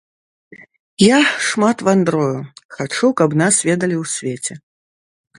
Я 1.07 1.17
шмат 1.47 1.83
вандрую, 1.87 2.37
хачу, 2.77 3.07
каб 3.21 3.35
нас 3.41 3.55
ведалі 3.69 3.95
ў 4.03 4.15
свеце. 4.15 4.53